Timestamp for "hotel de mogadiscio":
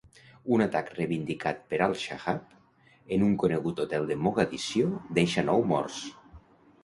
3.83-4.89